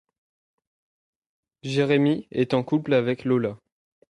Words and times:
Jéremy 1.61 2.27
est 2.31 2.55
en 2.55 2.63
couple 2.63 2.95
avec 2.95 3.23
Lola. 3.23 3.59